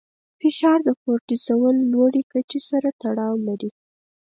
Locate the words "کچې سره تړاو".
2.31-3.35